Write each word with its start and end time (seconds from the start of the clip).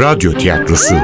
Radyo 0.00 0.32
Tiyatrosu. 0.32 0.94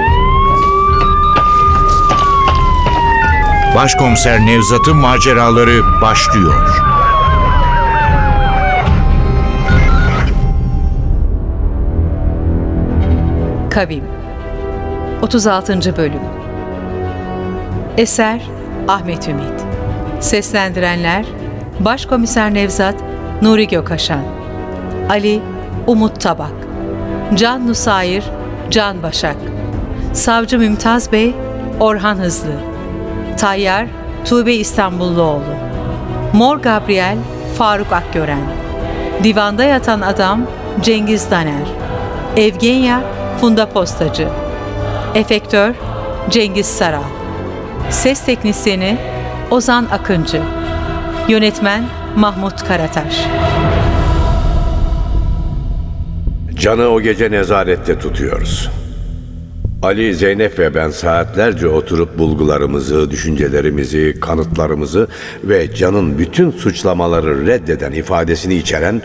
Başkomiser 3.74 4.46
Nevzat'ın 4.46 4.96
maceraları 4.96 6.00
başlıyor. 6.02 6.82
Kavim. 13.70 14.04
36. 15.22 15.96
Bölüm. 15.96 16.20
Eser 17.96 18.40
Ahmet 18.88 19.28
Ümit. 19.28 19.64
Seslendirenler 20.20 21.26
Başkomiser 21.80 22.54
Nevzat 22.54 22.94
Nuri 23.42 23.68
Gökaşan 23.68 24.24
Ali 25.10 25.42
Umut 25.86 26.20
Tabak. 26.20 26.52
Can 27.34 27.68
Nusayir 27.68 28.24
Can 28.72 29.02
Başak. 29.02 29.36
Savcı 30.12 30.58
Mümtaz 30.58 31.12
Bey 31.12 31.34
Orhan 31.80 32.16
Hızlı. 32.16 32.52
Tayyar 33.38 33.86
Tuğbe 34.24 34.54
İstanbulluoğlu. 34.54 35.54
Mor 36.32 36.56
Gabriel 36.56 37.18
Faruk 37.58 37.92
Akgören. 37.92 38.40
Divanda 39.24 39.64
yatan 39.64 40.00
adam 40.00 40.46
Cengiz 40.80 41.30
Daner. 41.30 41.66
Evgenya 42.36 43.00
Funda 43.40 43.68
Postacı. 43.68 44.28
Efektör 45.14 45.74
Cengiz 46.30 46.66
Saral. 46.66 47.02
Ses 47.90 48.24
Teknisyeni 48.24 48.98
Ozan 49.50 49.84
Akıncı. 49.84 50.42
Yönetmen 51.28 51.84
Mahmut 52.16 52.64
Karataş 52.64 53.24
Can'ı 56.62 56.88
o 56.88 57.00
gece 57.00 57.30
nezarette 57.30 57.98
tutuyoruz. 57.98 58.70
Ali, 59.82 60.14
Zeynep 60.14 60.58
ve 60.58 60.74
ben 60.74 60.90
saatlerce 60.90 61.68
oturup 61.68 62.18
bulgularımızı, 62.18 63.10
düşüncelerimizi, 63.10 64.20
kanıtlarımızı 64.20 65.08
ve 65.44 65.74
Can'ın 65.74 66.18
bütün 66.18 66.50
suçlamaları 66.50 67.46
reddeden 67.46 67.92
ifadesini 67.92 68.54
içeren 68.54 69.02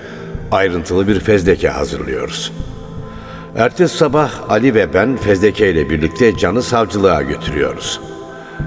ayrıntılı 0.51 1.07
bir 1.07 1.19
fezleke 1.19 1.69
hazırlıyoruz. 1.69 2.51
Ertesi 3.55 3.97
sabah 3.97 4.49
Ali 4.49 4.75
ve 4.75 4.93
ben 4.93 5.17
fezleke 5.17 5.71
ile 5.71 5.89
birlikte 5.89 6.37
Can'ı 6.37 6.63
savcılığa 6.63 7.21
götürüyoruz. 7.21 7.99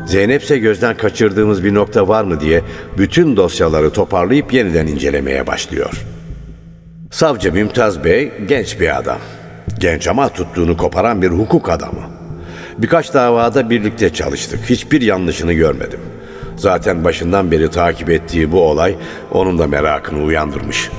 Zeynep 0.06 0.42
ise 0.42 0.58
gözden 0.58 0.96
kaçırdığımız 0.96 1.64
bir 1.64 1.74
nokta 1.74 2.08
var 2.08 2.24
mı 2.24 2.40
diye 2.40 2.62
bütün 2.98 3.36
dosyaları 3.36 3.90
toparlayıp 3.90 4.52
yeniden 4.52 4.86
incelemeye 4.86 5.46
başlıyor. 5.46 6.09
Savcı 7.10 7.52
Mümtaz 7.52 8.04
Bey 8.04 8.32
genç 8.48 8.80
bir 8.80 8.98
adam. 8.98 9.18
Genç 9.78 10.08
ama 10.08 10.28
tuttuğunu 10.28 10.76
koparan 10.76 11.22
bir 11.22 11.28
hukuk 11.28 11.70
adamı. 11.70 12.00
Birkaç 12.78 13.14
davada 13.14 13.70
birlikte 13.70 14.12
çalıştık. 14.12 14.70
Hiçbir 14.70 15.00
yanlışını 15.00 15.52
görmedim. 15.52 16.00
Zaten 16.56 17.04
başından 17.04 17.50
beri 17.50 17.70
takip 17.70 18.10
ettiği 18.10 18.52
bu 18.52 18.62
olay 18.62 18.94
onun 19.32 19.58
da 19.58 19.66
merakını 19.66 20.22
uyandırmış. 20.22 20.90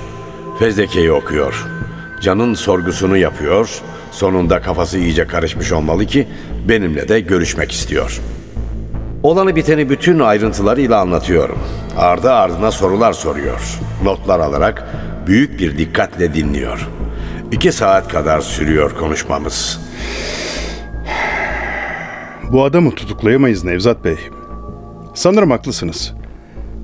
Fezlekeyi 0.59 1.11
okuyor. 1.11 1.67
Can'ın 2.21 2.53
sorgusunu 2.53 3.17
yapıyor. 3.17 3.81
Sonunda 4.11 4.61
kafası 4.61 4.97
iyice 4.97 5.27
karışmış 5.27 5.71
olmalı 5.71 6.05
ki 6.05 6.27
benimle 6.67 7.07
de 7.09 7.19
görüşmek 7.19 7.71
istiyor. 7.71 8.21
Olanı 9.23 9.55
biteni 9.55 9.89
bütün 9.89 10.19
ayrıntılarıyla 10.19 10.99
anlatıyorum. 10.99 11.59
Ardı 11.97 12.31
ardına 12.31 12.71
sorular 12.71 13.13
soruyor. 13.13 13.79
Notlar 14.03 14.39
alarak 14.39 14.87
büyük 15.31 15.59
bir 15.59 15.77
dikkatle 15.77 16.33
dinliyor. 16.33 16.87
İki 17.51 17.71
saat 17.71 18.07
kadar 18.07 18.41
sürüyor 18.41 18.97
konuşmamız. 18.97 19.79
Bu 22.51 22.63
adamı 22.63 22.95
tutuklayamayız 22.95 23.63
Nevzat 23.63 24.05
Bey. 24.05 24.17
Sanırım 25.13 25.51
haklısınız. 25.51 26.13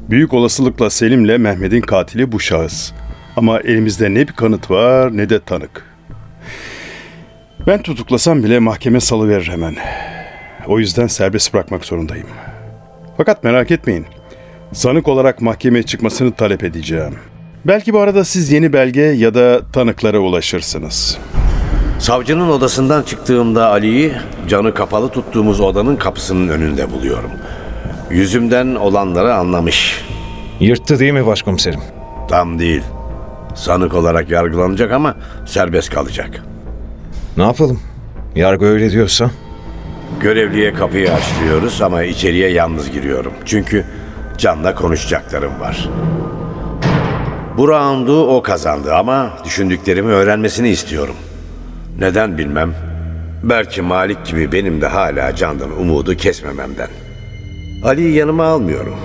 Büyük 0.09 0.33
olasılıkla 0.33 0.89
Selim'le 0.89 1.37
Mehmet'in 1.37 1.81
katili 1.81 2.31
bu 2.31 2.39
şahıs. 2.39 2.91
Ama 3.35 3.59
elimizde 3.59 4.13
ne 4.13 4.27
bir 4.27 4.33
kanıt 4.33 4.71
var 4.71 5.17
ne 5.17 5.29
de 5.29 5.39
tanık. 5.39 5.85
Ben 7.67 7.81
tutuklasam 7.81 8.43
bile 8.43 8.59
mahkeme 8.59 8.99
salıverir 8.99 9.47
hemen. 9.47 9.75
O 10.67 10.79
yüzden 10.79 11.07
serbest 11.07 11.53
bırakmak 11.53 11.85
zorundayım. 11.85 12.27
Fakat 13.17 13.43
merak 13.43 13.71
etmeyin. 13.71 14.05
Sanık 14.73 15.07
olarak 15.07 15.41
mahkemeye 15.41 15.83
çıkmasını 15.83 16.31
talep 16.31 16.63
edeceğim. 16.63 17.15
Belki 17.67 17.93
bu 17.93 17.99
arada 17.99 18.23
siz 18.23 18.51
yeni 18.51 18.73
belge 18.73 19.01
ya 19.01 19.33
da 19.33 19.61
tanıklara 19.73 20.19
ulaşırsınız. 20.19 21.17
Savcının 21.99 22.49
odasından 22.49 23.03
çıktığımda 23.03 23.67
Ali'yi 23.69 24.13
canı 24.47 24.73
kapalı 24.73 25.09
tuttuğumuz 25.09 25.59
odanın 25.59 25.95
kapısının 25.95 26.47
önünde 26.47 26.91
buluyorum. 26.91 27.31
Yüzümden 28.11 28.75
olanları 28.75 29.33
anlamış. 29.35 30.05
Yırttı 30.59 30.99
değil 30.99 31.13
mi 31.13 31.25
başkomiserim? 31.25 31.79
Tam 32.29 32.59
değil. 32.59 32.83
Sanık 33.55 33.93
olarak 33.93 34.29
yargılanacak 34.29 34.91
ama 34.91 35.15
serbest 35.45 35.89
kalacak. 35.89 36.43
Ne 37.37 37.43
yapalım? 37.43 37.79
Yargı 38.35 38.65
öyle 38.65 38.91
diyorsa. 38.91 39.31
Görevliye 40.21 40.73
kapıyı 40.73 41.13
açtırıyoruz 41.13 41.81
ama 41.81 42.03
içeriye 42.03 42.49
yalnız 42.49 42.91
giriyorum. 42.91 43.33
Çünkü 43.45 43.85
Can'la 44.37 44.75
konuşacaklarım 44.75 45.59
var. 45.59 45.89
Bu 47.57 47.67
roundu 47.67 48.27
o 48.27 48.41
kazandı 48.41 48.93
ama 48.93 49.37
düşündüklerimi 49.45 50.11
öğrenmesini 50.11 50.69
istiyorum. 50.69 51.15
Neden 51.99 52.37
bilmem. 52.37 52.73
Belki 53.43 53.81
Malik 53.81 54.25
gibi 54.25 54.51
benim 54.51 54.81
de 54.81 54.87
hala 54.87 55.35
Can'dan 55.35 55.79
umudu 55.79 56.15
kesmememden. 56.15 56.87
Ali'yi 57.83 58.13
yanıma 58.13 58.45
almıyorum. 58.45 58.95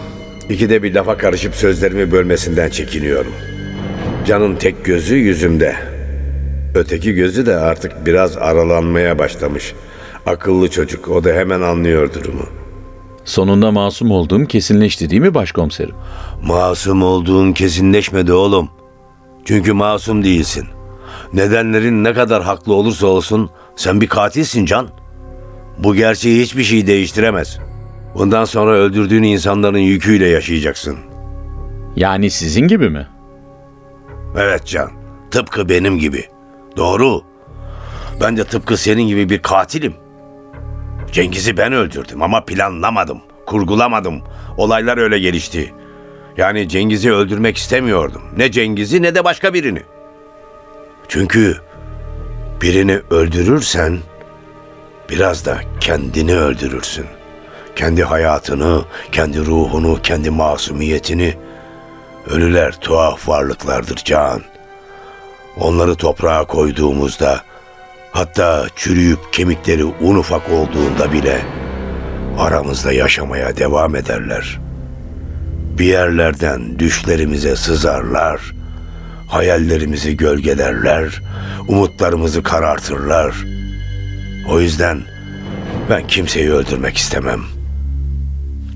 İkide 0.48 0.82
bir 0.82 0.94
lafa 0.94 1.16
karışıp 1.16 1.54
sözlerimi 1.54 2.12
bölmesinden 2.12 2.70
çekiniyorum. 2.70 3.32
Can'ın 4.26 4.56
tek 4.56 4.84
gözü 4.84 5.16
yüzümde. 5.16 5.76
Öteki 6.74 7.14
gözü 7.14 7.46
de 7.46 7.56
artık 7.56 8.06
biraz 8.06 8.36
aralanmaya 8.36 9.18
başlamış. 9.18 9.74
Akıllı 10.26 10.70
çocuk, 10.70 11.08
o 11.08 11.24
da 11.24 11.32
hemen 11.32 11.60
anlıyor 11.60 12.14
durumu. 12.14 12.61
Sonunda 13.24 13.70
masum 13.70 14.10
olduğum 14.10 14.46
kesinleşti 14.46 15.10
değil 15.10 15.22
mi 15.22 15.34
başkomiserim? 15.34 15.94
Masum 16.42 17.02
olduğun 17.02 17.52
kesinleşmedi 17.52 18.32
oğlum. 18.32 18.70
Çünkü 19.44 19.72
masum 19.72 20.24
değilsin. 20.24 20.66
Nedenlerin 21.32 22.04
ne 22.04 22.12
kadar 22.12 22.42
haklı 22.42 22.74
olursa 22.74 23.06
olsun 23.06 23.50
sen 23.76 24.00
bir 24.00 24.06
katilsin 24.06 24.64
Can. 24.64 24.88
Bu 25.78 25.94
gerçeği 25.94 26.42
hiçbir 26.42 26.64
şey 26.64 26.86
değiştiremez. 26.86 27.58
Bundan 28.14 28.44
sonra 28.44 28.70
öldürdüğün 28.70 29.22
insanların 29.22 29.78
yüküyle 29.78 30.26
yaşayacaksın. 30.26 30.98
Yani 31.96 32.30
sizin 32.30 32.68
gibi 32.68 32.90
mi? 32.90 33.06
Evet 34.36 34.66
Can. 34.66 34.90
Tıpkı 35.30 35.68
benim 35.68 35.98
gibi. 35.98 36.24
Doğru. 36.76 37.22
Ben 38.20 38.36
de 38.36 38.44
tıpkı 38.44 38.76
senin 38.76 39.02
gibi 39.02 39.28
bir 39.28 39.38
katilim. 39.42 39.94
Cengiz'i 41.12 41.56
ben 41.56 41.72
öldürdüm 41.72 42.22
ama 42.22 42.44
planlamadım, 42.44 43.20
kurgulamadım. 43.46 44.22
Olaylar 44.56 44.98
öyle 44.98 45.18
gelişti. 45.18 45.74
Yani 46.36 46.68
Cengiz'i 46.68 47.12
öldürmek 47.12 47.56
istemiyordum. 47.56 48.22
Ne 48.36 48.50
Cengiz'i 48.50 49.02
ne 49.02 49.14
de 49.14 49.24
başka 49.24 49.54
birini. 49.54 49.82
Çünkü 51.08 51.56
birini 52.62 53.00
öldürürsen 53.10 53.98
biraz 55.10 55.46
da 55.46 55.58
kendini 55.80 56.36
öldürürsün. 56.36 57.06
Kendi 57.76 58.04
hayatını, 58.04 58.82
kendi 59.12 59.40
ruhunu, 59.40 59.98
kendi 60.02 60.30
masumiyetini. 60.30 61.34
Ölüler 62.30 62.80
tuhaf 62.80 63.28
varlıklardır 63.28 63.96
Can. 63.96 64.42
Onları 65.56 65.94
toprağa 65.94 66.44
koyduğumuzda 66.44 67.40
hatta 68.12 68.66
çürüyüp 68.76 69.32
kemikleri 69.32 69.84
un 69.84 70.16
ufak 70.16 70.50
olduğunda 70.50 71.12
bile 71.12 71.42
aramızda 72.38 72.92
yaşamaya 72.92 73.56
devam 73.56 73.96
ederler. 73.96 74.60
Bir 75.78 75.84
yerlerden 75.84 76.78
düşlerimize 76.78 77.56
sızarlar, 77.56 78.40
hayallerimizi 79.28 80.16
gölgelerler, 80.16 81.22
umutlarımızı 81.68 82.42
karartırlar. 82.42 83.34
O 84.48 84.60
yüzden 84.60 85.02
ben 85.90 86.06
kimseyi 86.06 86.52
öldürmek 86.52 86.96
istemem. 86.96 87.40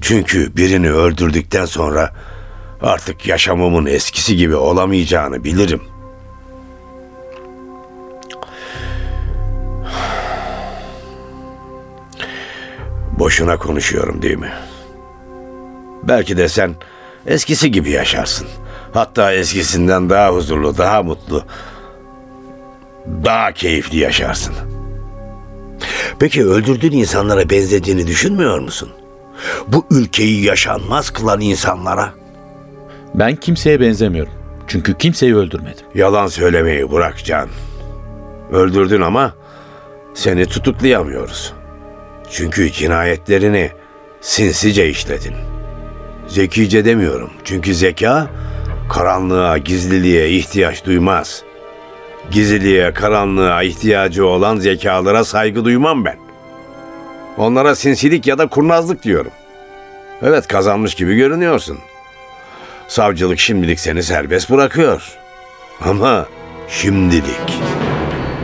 Çünkü 0.01 0.57
birini 0.57 0.91
öldürdükten 0.91 1.65
sonra 1.65 2.13
artık 2.83 3.27
yaşamımın 3.27 3.87
eskisi 3.87 4.37
gibi 4.37 4.55
olamayacağını 4.55 5.45
bilirim. 5.45 5.83
Boşuna 13.27 13.57
konuşuyorum 13.57 14.23
değil 14.23 14.39
mi? 14.39 14.53
Belki 16.03 16.37
de 16.37 16.49
sen 16.49 16.75
eskisi 17.27 17.71
gibi 17.71 17.91
yaşarsın. 17.91 18.47
Hatta 18.93 19.33
eskisinden 19.33 20.11
daha 20.11 20.31
huzurlu, 20.35 20.79
daha 20.79 21.03
mutlu, 21.03 21.45
daha 23.25 23.53
keyifli 23.53 23.99
yaşarsın. 23.99 24.55
Peki 26.19 26.45
öldürdüğün 26.45 26.93
insanlara 26.93 27.51
benzediğini 27.51 28.07
düşünmüyor 28.07 28.59
musun? 28.59 28.89
Bu 29.69 29.87
ülkeyi 29.91 30.45
yaşanmaz 30.45 31.11
kılan 31.11 31.41
insanlara. 31.41 32.13
Ben 33.15 33.37
kimseye 33.37 33.81
benzemiyorum. 33.81 34.33
Çünkü 34.67 34.99
kimseyi 34.99 35.37
öldürmedim. 35.37 35.87
Yalan 35.95 36.27
söylemeyi 36.27 36.93
bırak 36.93 37.25
Can. 37.25 37.49
Öldürdün 38.53 39.01
ama 39.01 39.35
seni 40.15 40.47
tutuklayamıyoruz. 40.47 41.55
Çünkü 42.31 42.73
cinayetlerini 42.73 43.71
sinsice 44.21 44.89
işledin. 44.89 45.35
Zekice 46.29 46.85
demiyorum. 46.85 47.31
Çünkü 47.45 47.75
zeka 47.75 48.27
karanlığa, 48.89 49.59
gizliliğe 49.59 50.31
ihtiyaç 50.31 50.85
duymaz. 50.85 51.43
Gizliliğe, 52.31 52.93
karanlığa 52.93 53.63
ihtiyacı 53.63 54.27
olan 54.27 54.57
zekalara 54.57 55.25
saygı 55.25 55.65
duymam 55.65 56.05
ben. 56.05 56.17
Onlara 57.37 57.75
sinsilik 57.75 58.27
ya 58.27 58.39
da 58.39 58.47
kurnazlık 58.47 59.03
diyorum. 59.03 59.33
Evet 60.23 60.47
kazanmış 60.47 60.95
gibi 60.95 61.17
görünüyorsun. 61.17 61.79
Savcılık 62.89 63.39
şimdilik 63.39 63.81
seni 63.81 64.03
serbest 64.03 64.51
bırakıyor. 64.51 65.19
Ama 65.81 66.27
şimdilik. 66.69 67.61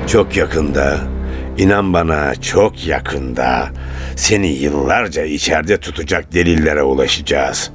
Çok 0.07 0.37
yakında, 0.37 1.01
inan 1.59 1.93
bana 1.93 2.35
çok 2.35 2.87
yakında 2.87 3.69
seni 4.17 4.47
yıllarca 4.47 5.25
içeride 5.25 5.77
tutacak 5.77 6.33
delillere 6.33 6.83
ulaşacağız. 6.83 7.71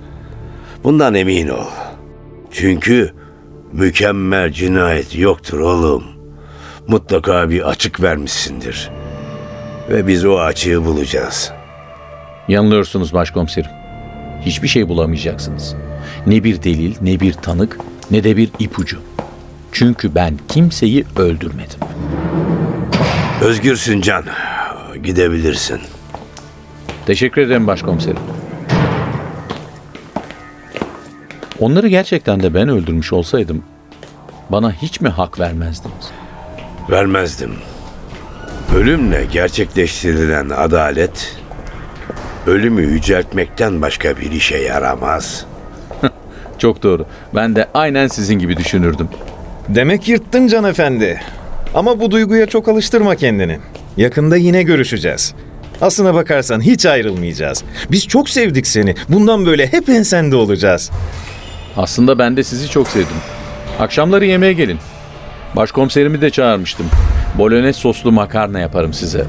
Bundan 0.83 1.13
emin 1.13 1.47
ol. 1.47 1.67
Çünkü 2.51 3.13
mükemmel 3.73 4.51
cinayet 4.51 5.17
yoktur 5.17 5.59
oğlum. 5.59 6.03
Mutlaka 6.87 7.49
bir 7.49 7.69
açık 7.69 8.01
vermişsindir. 8.01 8.91
Ve 9.89 10.07
biz 10.07 10.25
o 10.25 10.39
açığı 10.39 10.85
bulacağız. 10.85 11.51
Yanılıyorsunuz 12.47 13.13
başkomiserim. 13.13 13.71
Hiçbir 14.41 14.67
şey 14.67 14.87
bulamayacaksınız. 14.87 15.75
Ne 16.27 16.43
bir 16.43 16.63
delil, 16.63 16.95
ne 17.01 17.19
bir 17.19 17.33
tanık, 17.33 17.77
ne 18.11 18.23
de 18.23 18.37
bir 18.37 18.49
ipucu. 18.59 18.97
Çünkü 19.71 20.15
ben 20.15 20.39
kimseyi 20.47 21.05
öldürmedim. 21.15 21.79
Özgürsün 23.41 24.01
Can. 24.01 24.23
Gidebilirsin. 25.03 25.79
Teşekkür 27.05 27.41
ederim 27.41 27.67
başkomiserim. 27.67 28.19
Onları 31.59 31.87
gerçekten 31.87 32.43
de 32.43 32.53
ben 32.53 32.69
öldürmüş 32.69 33.13
olsaydım 33.13 33.63
bana 34.49 34.71
hiç 34.71 35.01
mi 35.01 35.09
hak 35.09 35.39
vermezdiniz? 35.39 36.11
Vermezdim. 36.89 37.53
Ölümle 38.75 39.25
gerçekleştirilen 39.31 40.49
adalet 40.49 41.35
ölümü 42.47 42.81
yüceltmekten 42.81 43.81
başka 43.81 44.17
bir 44.17 44.31
işe 44.31 44.57
yaramaz. 44.57 45.45
Çok 46.57 46.83
doğru. 46.83 47.05
Ben 47.35 47.55
de 47.55 47.67
aynen 47.73 48.07
sizin 48.07 48.39
gibi 48.39 48.57
düşünürdüm. 48.57 49.09
Demek 49.69 50.07
yırttın 50.07 50.47
Can 50.47 50.63
Efendi. 50.63 51.21
Ama 51.73 51.99
bu 51.99 52.11
duyguya 52.11 52.45
çok 52.45 52.67
alıştırma 52.67 53.15
kendini. 53.15 53.59
Yakında 53.97 54.37
yine 54.37 54.63
görüşeceğiz. 54.63 55.33
Aslına 55.81 56.13
bakarsan 56.13 56.61
hiç 56.61 56.85
ayrılmayacağız. 56.85 57.63
Biz 57.91 58.07
çok 58.07 58.29
sevdik 58.29 58.67
seni. 58.67 58.95
Bundan 59.09 59.45
böyle 59.45 59.67
hep 59.67 59.89
ensende 59.89 60.35
olacağız. 60.35 60.91
Aslında 61.77 62.19
ben 62.19 62.37
de 62.37 62.43
sizi 62.43 62.69
çok 62.69 62.87
sevdim. 62.87 63.15
Akşamları 63.79 64.25
yemeğe 64.25 64.53
gelin. 64.53 64.77
Başkomiserimi 65.55 66.21
de 66.21 66.29
çağırmıştım. 66.29 66.85
Bolognese 67.37 67.79
soslu 67.79 68.11
makarna 68.11 68.59
yaparım 68.59 68.93
size. 68.93 69.25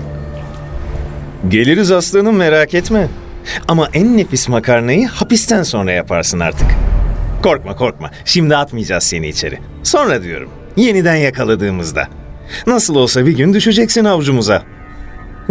Geliriz 1.49 1.93
aslanım 1.93 2.37
merak 2.37 2.75
etme. 2.75 3.08
Ama 3.69 3.88
en 3.94 4.17
nefis 4.19 4.49
makarnayı 4.49 5.08
hapisten 5.08 5.62
sonra 5.62 5.93
yaparsın 5.93 6.40
artık. 6.40 6.67
Korkma 7.43 7.76
korkma. 7.76 8.11
Şimdi 8.25 8.56
atmayacağız 8.56 9.02
seni 9.05 9.29
içeri. 9.29 9.58
Sonra 9.82 10.23
diyorum. 10.23 10.50
Yeniden 10.76 11.17
yakaladığımızda. 11.17 12.08
Nasıl 12.67 12.95
olsa 12.95 13.27
bir 13.27 13.37
gün 13.37 13.55
düşeceksin 13.55 14.05
avcumuza. 14.05 14.62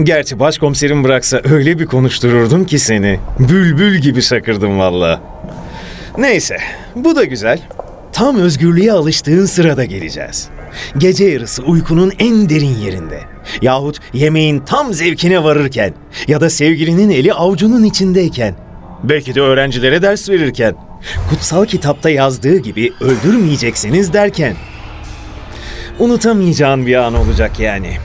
Gerçi 0.03 0.39
başkomiserim 0.39 1.03
bıraksa 1.03 1.41
öyle 1.43 1.79
bir 1.79 1.85
konuştururdum 1.85 2.65
ki 2.65 2.79
seni. 2.79 3.19
Bülbül 3.39 3.97
gibi 3.97 4.21
şakırdım 4.21 4.79
valla. 4.79 5.21
Neyse, 6.17 6.57
bu 6.95 7.15
da 7.15 7.23
güzel. 7.23 7.59
Tam 8.13 8.35
özgürlüğe 8.35 8.91
alıştığın 8.91 9.45
sırada 9.45 9.85
geleceğiz. 9.85 10.49
Gece 10.97 11.25
yarısı 11.25 11.63
uykunun 11.63 12.11
en 12.19 12.49
derin 12.49 12.75
yerinde. 12.75 13.19
Yahut 13.61 13.99
yemeğin 14.13 14.59
tam 14.59 14.93
zevkine 14.93 15.43
varırken. 15.43 15.93
Ya 16.27 16.41
da 16.41 16.49
sevgilinin 16.49 17.09
eli 17.09 17.33
avucunun 17.33 17.83
içindeyken. 17.83 18.55
Belki 19.03 19.35
de 19.35 19.41
öğrencilere 19.41 20.01
ders 20.01 20.29
verirken. 20.29 20.75
Kutsal 21.29 21.65
kitapta 21.65 22.09
yazdığı 22.09 22.57
gibi 22.57 22.93
öldürmeyeceksiniz 23.01 24.13
derken. 24.13 24.55
Unutamayacağın 25.99 26.85
bir 26.85 26.95
an 26.95 27.15
olacak 27.15 27.59
yani. 27.59 27.97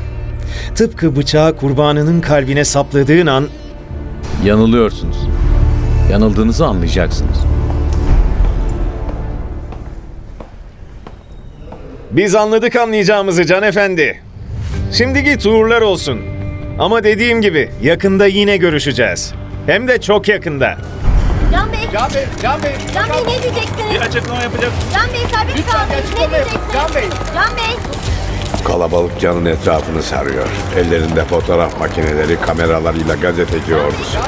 Tıpkı 0.74 1.16
bıçağı 1.16 1.56
kurbanının 1.56 2.20
kalbine 2.20 2.64
sapladığın 2.64 3.26
an 3.26 3.48
Yanılıyorsunuz. 4.44 5.16
Yanıldığınızı 6.10 6.66
anlayacaksınız. 6.66 7.38
Biz 12.10 12.34
anladık 12.34 12.76
anlayacağımızı 12.76 13.44
Can 13.44 13.62
Efendi. 13.62 14.20
Şimdi 14.92 15.24
git 15.24 15.46
uğurlar 15.46 15.82
olsun. 15.82 16.20
Ama 16.78 17.04
dediğim 17.04 17.40
gibi 17.40 17.70
yakında 17.82 18.26
yine 18.26 18.56
görüşeceğiz. 18.56 19.34
Hem 19.66 19.88
de 19.88 20.00
çok 20.00 20.28
yakında. 20.28 20.76
Can 21.52 21.72
Bey. 21.72 21.88
Can 21.92 22.10
Bey, 22.14 22.26
Can 22.42 22.62
Bey. 22.62 22.76
Can 22.94 23.08
Bey 23.10 23.22
ne 23.36 23.42
diyeceksiniz? 23.42 23.90
Bir 23.94 24.00
açıklama 24.00 24.42
yapacak. 24.42 24.72
Can 24.94 25.06
Bey 25.12 25.20
serbest 25.20 25.70
kaldınız. 25.72 26.10
Ne 26.14 26.30
diyeceksiniz? 26.30 26.72
Can 26.72 26.94
Bey. 26.94 27.04
Can 27.34 27.56
Bey. 27.56 27.76
Kalabalık 28.64 29.20
Can'ın 29.20 29.44
etrafını 29.44 30.02
sarıyor. 30.02 30.46
Ellerinde 30.76 31.24
fotoğraf 31.24 31.80
makineleri, 31.80 32.40
kameralarıyla 32.40 33.14
gazeteci 33.14 33.76
ordusu. 33.76 34.18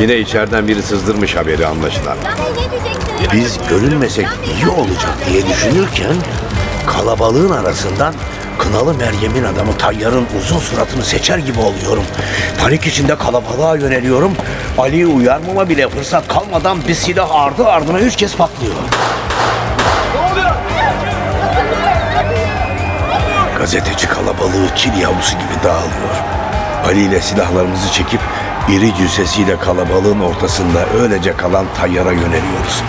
Yine 0.00 0.16
içeriden 0.16 0.68
biri 0.68 0.82
sızdırmış 0.82 1.36
haberi 1.36 1.66
anlaşılan. 1.66 2.16
Biz 3.32 3.58
görünmesek 3.70 4.26
iyi 4.56 4.68
olacak 4.68 5.12
diye 5.30 5.46
düşünürken 5.46 6.14
kalabalığın 6.86 7.50
arasından 7.52 8.14
Kınalı 8.58 8.94
Meryem'in 8.94 9.44
adamı 9.44 9.78
Tayyar'ın 9.78 10.26
uzun 10.38 10.58
suratını 10.58 11.04
seçer 11.04 11.38
gibi 11.38 11.58
oluyorum. 11.60 12.04
Panik 12.60 12.86
içinde 12.86 13.16
kalabalığa 13.16 13.76
yöneliyorum. 13.76 14.32
Ali'yi 14.78 15.06
uyarmama 15.06 15.68
bile 15.68 15.88
fırsat 15.88 16.28
kalmadan 16.28 16.78
bir 16.88 16.94
silah 16.94 17.34
ardı 17.34 17.66
ardına 17.68 18.00
üç 18.00 18.16
kez 18.16 18.36
patlıyor. 18.36 18.74
Gazeteci 23.58 24.08
kalabalığı 24.08 24.76
çil 24.76 24.96
yavrusu 25.00 25.32
gibi 25.32 25.64
dağılıyor. 25.64 26.16
Ali 26.86 27.00
ile 27.00 27.20
silahlarımızı 27.20 27.92
çekip 27.92 28.20
iri 28.68 28.94
cüssesiyle 28.94 29.58
kalabalığın 29.58 30.20
ortasında 30.20 30.86
öylece 31.00 31.36
kalan 31.36 31.66
Tayyar'a 31.76 32.12
yöneliyoruz. 32.12 32.82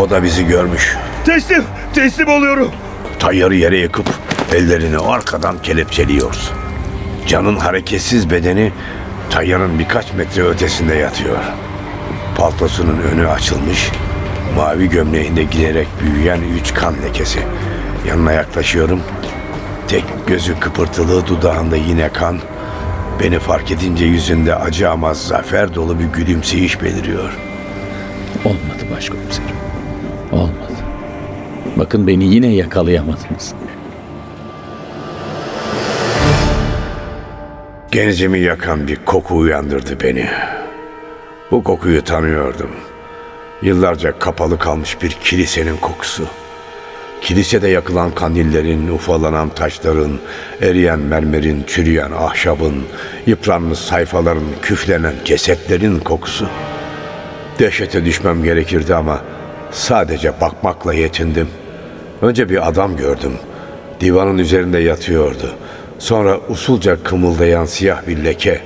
O 0.00 0.10
da 0.10 0.22
bizi 0.22 0.46
görmüş. 0.46 0.96
Teslim, 1.24 1.64
teslim 1.94 2.28
oluyorum. 2.28 2.72
Tayyarı 3.18 3.54
yere 3.54 3.78
yıkıp 3.78 4.06
ellerini 4.52 4.98
arkadan 4.98 5.62
kelepçeliyoruz. 5.62 6.50
Can'ın 7.26 7.56
hareketsiz 7.56 8.30
bedeni 8.30 8.72
Tayyar'ın 9.30 9.78
birkaç 9.78 10.14
metre 10.14 10.42
ötesinde 10.42 10.94
yatıyor. 10.94 11.38
Paltosunun 12.36 12.98
önü 13.12 13.28
açılmış, 13.28 13.90
mavi 14.56 14.88
gömleğinde 14.88 15.44
giderek 15.44 15.88
büyüyen 16.02 16.40
üç 16.60 16.74
kan 16.74 16.94
lekesi. 17.02 17.38
Yanına 18.08 18.32
yaklaşıyorum. 18.32 19.00
Tek 19.88 20.04
gözü 20.26 20.60
kıpırtılı, 20.60 21.26
dudağında 21.26 21.76
yine 21.76 22.08
kan. 22.08 22.38
Beni 23.20 23.38
fark 23.38 23.70
edince 23.70 24.04
yüzünde 24.04 24.54
acı 24.54 24.90
ama 24.90 25.14
zafer 25.14 25.74
dolu 25.74 25.98
bir 25.98 26.04
gülümseyiş 26.04 26.82
beliriyor. 26.82 27.38
Olmadı 28.44 28.84
başkomiserim. 28.96 29.56
Olmadı. 30.32 30.72
Bakın 31.76 32.06
beni 32.06 32.24
yine 32.24 32.46
yakalayamadınız. 32.54 33.54
Genzimi 37.92 38.38
yakan 38.40 38.88
bir 38.88 38.96
koku 39.04 39.36
uyandırdı 39.36 40.00
beni. 40.00 40.26
Bu 41.50 41.64
kokuyu 41.64 42.04
tanıyordum. 42.04 42.70
Yıllarca 43.62 44.18
kapalı 44.18 44.58
kalmış 44.58 45.02
bir 45.02 45.10
kilisenin 45.10 45.76
kokusu. 45.76 46.26
Kilisede 47.20 47.68
yakılan 47.68 48.10
kandillerin, 48.10 48.88
ufalanan 48.88 49.48
taşların, 49.48 50.18
eriyen 50.60 50.98
mermerin, 50.98 51.64
çürüyen 51.66 52.10
ahşabın, 52.10 52.84
yıpranmış 53.26 53.78
sayfaların, 53.78 54.44
küflenen 54.62 55.14
cesetlerin 55.24 55.98
kokusu. 55.98 56.48
Dehşete 57.58 58.04
düşmem 58.04 58.44
gerekirdi 58.44 58.94
ama 58.94 59.20
sadece 59.70 60.40
bakmakla 60.40 60.94
yetindim. 60.94 61.48
Önce 62.22 62.48
bir 62.48 62.68
adam 62.68 62.96
gördüm. 62.96 63.32
Divanın 64.00 64.38
üzerinde 64.38 64.78
yatıyordu. 64.78 65.54
Sonra 65.98 66.40
usulca 66.48 67.02
kımıldayan 67.02 67.64
siyah 67.64 68.06
bir 68.06 68.24
leke, 68.24 68.60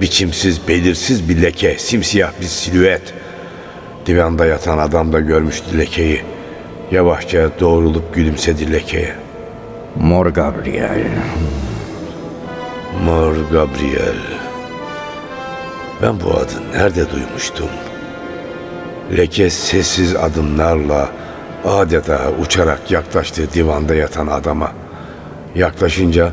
biçimsiz, 0.00 0.68
belirsiz 0.68 1.28
bir 1.28 1.42
leke, 1.42 1.78
simsiyah 1.78 2.32
bir 2.40 2.46
silüet. 2.46 3.02
Divanda 4.06 4.46
yatan 4.46 4.78
adam 4.78 5.12
da 5.12 5.20
görmüştü 5.20 5.78
lekeyi. 5.78 6.22
Yavaşça 6.90 7.50
doğrulup 7.60 8.14
gülümsedi 8.14 8.72
lekeye. 8.72 9.14
Mor 9.96 10.26
Gabriel. 10.26 11.04
Mor 13.04 13.34
Gabriel. 13.52 14.16
Ben 16.02 16.20
bu 16.20 16.30
adı 16.30 16.52
nerede 16.72 17.10
duymuştum? 17.10 17.68
Leke 19.16 19.50
sessiz 19.50 20.16
adımlarla 20.16 21.08
adeta 21.64 22.20
uçarak 22.40 22.90
yaklaştı 22.90 23.52
divanda 23.54 23.94
yatan 23.94 24.26
adama. 24.26 24.72
Yaklaşınca 25.54 26.32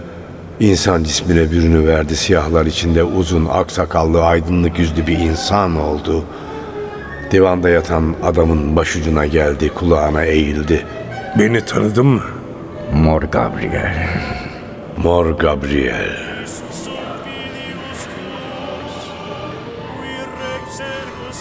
insan 0.59 1.03
cismine 1.03 1.51
bürünüverdi 1.51 2.15
siyahlar 2.15 2.65
içinde 2.65 3.03
uzun 3.03 3.45
aksakallı 3.45 4.25
aydınlık 4.25 4.79
yüzlü 4.79 5.07
bir 5.07 5.19
insan 5.19 5.75
oldu. 5.75 6.23
Divanda 7.31 7.69
yatan 7.69 8.15
adamın 8.23 8.75
başucuna 8.75 9.25
geldi 9.25 9.69
kulağına 9.69 10.23
eğildi. 10.23 10.85
Beni 11.39 11.65
tanıdın 11.65 12.05
mı? 12.05 12.23
Mor 12.93 13.21
Gabriel. 13.21 14.07
Mor 14.97 15.25
Gabriel. 15.25 16.29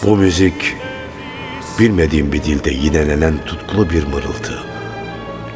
Bu 0.04 0.16
müzik 0.16 0.76
bilmediğim 1.78 2.32
bir 2.32 2.44
dilde 2.44 2.70
yinelenen 2.70 3.34
tutkulu 3.46 3.90
bir 3.90 4.06
mırıltı. 4.06 4.58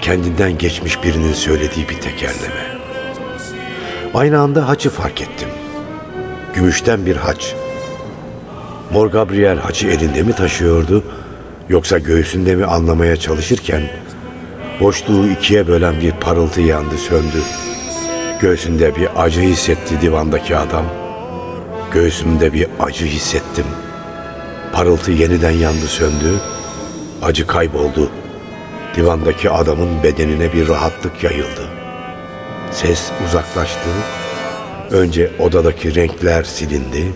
Kendinden 0.00 0.58
geçmiş 0.58 1.04
birinin 1.04 1.32
söylediği 1.32 1.88
bir 1.88 2.00
tekerleme. 2.00 2.71
Aynı 4.14 4.40
anda 4.40 4.68
haçı 4.68 4.90
fark 4.90 5.20
ettim. 5.20 5.48
Gümüşten 6.54 7.06
bir 7.06 7.16
haç. 7.16 7.54
Mor 8.92 9.06
Gabriel 9.06 9.58
haçı 9.58 9.88
elinde 9.88 10.22
mi 10.22 10.32
taşıyordu 10.32 11.04
yoksa 11.68 11.98
göğsünde 11.98 12.54
mi 12.54 12.64
anlamaya 12.64 13.16
çalışırken 13.16 13.82
boşluğu 14.80 15.26
ikiye 15.26 15.68
bölen 15.68 16.00
bir 16.00 16.12
parıltı 16.12 16.60
yandı 16.60 16.98
söndü. 16.98 17.42
Göğsünde 18.40 18.96
bir 18.96 19.08
acı 19.22 19.40
hissetti 19.40 20.00
divandaki 20.00 20.56
adam. 20.56 20.84
Göğsümde 21.92 22.52
bir 22.52 22.66
acı 22.80 23.06
hissettim. 23.06 23.66
Parıltı 24.72 25.12
yeniden 25.12 25.50
yandı 25.50 25.86
söndü. 25.86 26.40
Acı 27.22 27.46
kayboldu. 27.46 28.10
Divandaki 28.96 29.50
adamın 29.50 30.02
bedenine 30.02 30.52
bir 30.52 30.68
rahatlık 30.68 31.24
yayıldı. 31.24 31.81
Ses 32.72 33.10
uzaklaştı. 33.26 33.88
Önce 34.90 35.30
odadaki 35.38 35.94
renkler 35.94 36.42
silindi. 36.42 37.12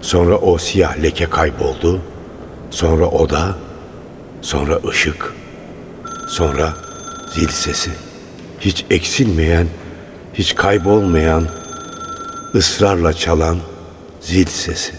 Sonra 0.00 0.36
o 0.36 0.58
siyah 0.58 1.02
leke 1.02 1.30
kayboldu. 1.30 2.00
Sonra 2.70 3.06
oda, 3.06 3.54
sonra 4.42 4.78
ışık, 4.88 5.34
sonra 6.28 6.72
zil 7.34 7.48
sesi. 7.48 7.90
Hiç 8.60 8.84
eksilmeyen, 8.90 9.66
hiç 10.34 10.54
kaybolmayan, 10.54 11.44
ısrarla 12.54 13.12
çalan 13.12 13.58
zil 14.20 14.46
sesi. 14.46 14.92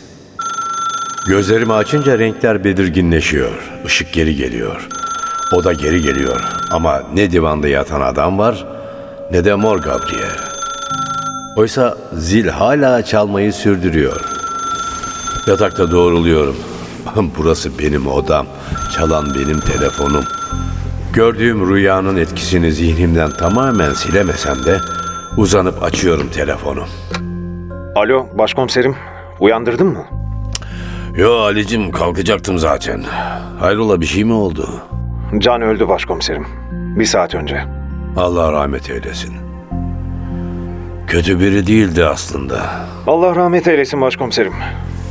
Gözlerimi 1.27 1.73
açınca 1.73 2.19
renkler 2.19 2.63
belirginleşiyor. 2.63 3.71
Işık 3.85 4.13
geri 4.13 4.35
geliyor. 4.35 4.87
O 5.53 5.63
da 5.63 5.73
geri 5.73 6.01
geliyor. 6.01 6.41
Ama 6.71 7.03
ne 7.13 7.31
divanda 7.31 7.67
yatan 7.67 8.01
adam 8.01 8.37
var 8.37 8.70
ne 9.31 9.45
de 9.45 9.55
Mor 9.55 9.77
Gabriel. 9.77 10.39
Oysa 11.55 11.97
zil 12.13 12.47
hala 12.47 13.05
çalmayı 13.05 13.53
sürdürüyor. 13.53 14.21
Yatakta 15.47 15.91
doğruluyorum. 15.91 16.55
Burası 17.37 17.79
benim 17.79 18.07
odam. 18.07 18.45
Çalan 18.95 19.25
benim 19.35 19.59
telefonum. 19.59 20.23
Gördüğüm 21.13 21.73
rüyanın 21.73 22.17
etkisini 22.17 22.71
zihnimden 22.71 23.31
tamamen 23.31 23.93
silemesem 23.93 24.65
de 24.65 24.77
uzanıp 25.37 25.83
açıyorum 25.83 26.29
telefonu. 26.29 26.83
Alo 27.95 28.27
başkomiserim. 28.37 28.95
Uyandırdın 29.39 29.87
mı? 29.87 30.05
Yo 31.15 31.33
Ali'cim 31.39 31.91
kalkacaktım 31.91 32.57
zaten. 32.57 33.03
Hayrola 33.59 34.01
bir 34.01 34.05
şey 34.05 34.23
mi 34.23 34.33
oldu? 34.33 34.69
Can 35.37 35.61
öldü 35.61 35.87
başkomiserim. 35.87 36.47
Bir 36.71 37.05
saat 37.05 37.35
önce. 37.35 37.80
Allah 38.17 38.51
rahmet 38.51 38.89
eylesin. 38.89 39.33
Kötü 41.07 41.39
biri 41.39 41.67
değildi 41.67 42.05
aslında. 42.05 42.61
Allah 43.07 43.35
rahmet 43.35 43.67
eylesin 43.67 44.01
başkomiserim. 44.01 44.53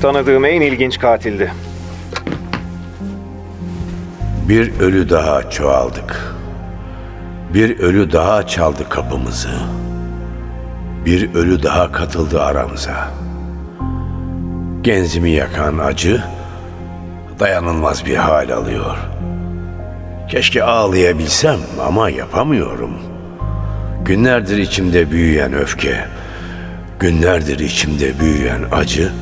Tanıdığım 0.02 0.44
en 0.44 0.60
ilginç 0.60 0.98
katildi. 0.98 1.52
Bir 4.48 4.80
ölü 4.80 5.10
daha 5.10 5.50
çoğaldık. 5.50 6.34
Bir 7.54 7.78
ölü 7.78 8.12
daha 8.12 8.46
çaldı 8.46 8.88
kapımızı. 8.88 9.50
Bir 11.04 11.34
ölü 11.34 11.62
daha 11.62 11.92
katıldı 11.92 12.42
aramıza. 12.42 13.08
Genzimi 14.82 15.30
yakan 15.30 15.78
acı 15.78 16.24
dayanılmaz 17.38 18.06
bir 18.06 18.16
hal 18.16 18.50
alıyor. 18.50 18.96
Keşke 20.30 20.64
ağlayabilsem 20.64 21.58
ama 21.86 22.10
yapamıyorum. 22.10 22.90
Günlerdir 24.04 24.58
içimde 24.58 25.10
büyüyen 25.10 25.52
öfke, 25.52 26.06
günlerdir 27.00 27.58
içimde 27.58 28.20
büyüyen 28.20 28.62
acı, 28.72 29.12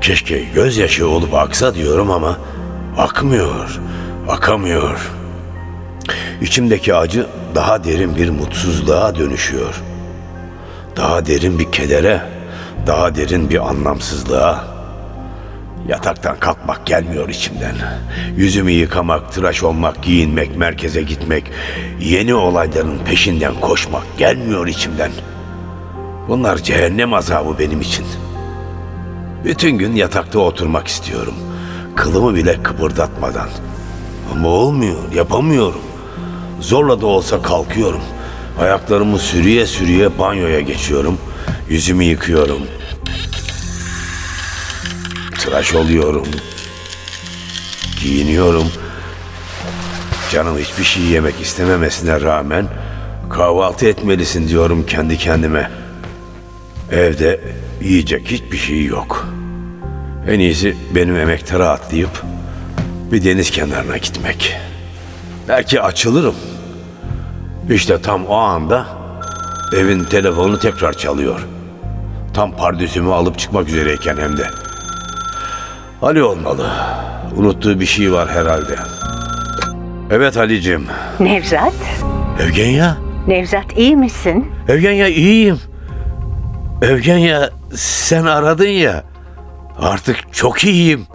keşke 0.00 0.42
gözyaşı 0.54 1.08
olup 1.08 1.34
aksa 1.34 1.74
diyorum 1.74 2.10
ama 2.10 2.38
akmıyor, 2.98 3.80
akamıyor. 4.28 5.10
İçimdeki 6.40 6.94
acı 6.94 7.26
daha 7.54 7.84
derin 7.84 8.16
bir 8.16 8.30
mutsuzluğa 8.30 9.14
dönüşüyor. 9.16 9.82
Daha 10.96 11.26
derin 11.26 11.58
bir 11.58 11.72
kedere, 11.72 12.22
daha 12.86 13.14
derin 13.14 13.50
bir 13.50 13.68
anlamsızlığa. 13.68 14.75
Yataktan 15.88 16.40
kalkmak 16.40 16.86
gelmiyor 16.86 17.28
içimden. 17.28 17.74
Yüzümü 18.36 18.70
yıkamak, 18.70 19.32
tıraş 19.32 19.62
olmak, 19.62 20.02
giyinmek, 20.02 20.56
merkeze 20.56 21.02
gitmek, 21.02 21.44
yeni 22.00 22.34
olayların 22.34 22.98
peşinden 23.04 23.60
koşmak 23.60 24.18
gelmiyor 24.18 24.66
içimden. 24.66 25.10
Bunlar 26.28 26.56
cehennem 26.56 27.14
azabı 27.14 27.58
benim 27.58 27.80
için. 27.80 28.04
Bütün 29.44 29.78
gün 29.78 29.94
yatakta 29.94 30.38
oturmak 30.38 30.88
istiyorum. 30.88 31.34
Kılımı 31.96 32.34
bile 32.34 32.62
kıpırdatmadan. 32.62 33.48
Ama 34.32 34.48
olmuyor, 34.48 35.12
yapamıyorum. 35.14 35.80
Zorla 36.60 37.00
da 37.00 37.06
olsa 37.06 37.42
kalkıyorum. 37.42 38.02
Ayaklarımı 38.60 39.18
sürüye 39.18 39.66
sürüye 39.66 40.18
banyoya 40.18 40.60
geçiyorum. 40.60 41.18
Yüzümü 41.68 42.04
yıkıyorum. 42.04 42.60
Tıraş 45.46 45.74
oluyorum. 45.74 46.26
Giyiniyorum. 48.00 48.72
Canım 50.32 50.58
hiçbir 50.58 50.84
şey 50.84 51.02
yemek 51.02 51.40
istememesine 51.40 52.20
rağmen 52.20 52.66
kahvaltı 53.30 53.86
etmelisin 53.86 54.48
diyorum 54.48 54.86
kendi 54.86 55.18
kendime. 55.18 55.70
Evde 56.92 57.40
yiyecek 57.82 58.30
hiçbir 58.30 58.56
şey 58.56 58.84
yok. 58.84 59.26
En 60.28 60.40
iyisi 60.40 60.76
benim 60.94 61.16
emektara 61.16 61.68
atlayıp 61.70 62.22
bir 63.12 63.24
deniz 63.24 63.50
kenarına 63.50 63.96
gitmek. 63.96 64.56
Belki 65.48 65.80
açılırım. 65.80 66.34
İşte 67.70 68.02
tam 68.02 68.26
o 68.26 68.34
anda 68.34 68.86
evin 69.76 70.04
telefonu 70.04 70.58
tekrar 70.58 70.92
çalıyor. 70.92 71.40
Tam 72.34 72.56
pardüsümü 72.56 73.12
alıp 73.12 73.38
çıkmak 73.38 73.68
üzereyken 73.68 74.16
hem 74.16 74.36
de. 74.36 74.65
Ali 76.02 76.22
olmalı. 76.22 76.70
Unuttuğu 77.36 77.80
bir 77.80 77.86
şey 77.86 78.12
var 78.12 78.28
herhalde. 78.30 78.76
Evet 80.10 80.36
Ali'cim. 80.36 80.86
Nevzat, 81.20 81.72
Evgenya? 82.40 82.96
Nevzat 83.26 83.78
iyi 83.78 83.96
misin? 83.96 84.52
Evgenya 84.68 85.08
iyiyim. 85.08 85.60
Evgenya 86.82 87.50
sen 87.74 88.24
aradın 88.24 88.68
ya. 88.68 89.04
Artık 89.80 90.32
çok 90.32 90.64
iyiyim. 90.64 91.06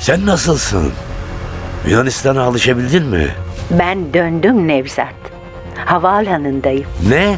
Sen 0.00 0.26
nasılsın? 0.26 0.92
Yunanistan'a 1.88 2.42
alışabildin 2.42 3.06
mi? 3.06 3.28
Ben 3.70 4.14
döndüm 4.14 4.68
Nevzat. 4.68 5.14
Havaalanındayım. 5.84 6.86
Ne? 7.08 7.36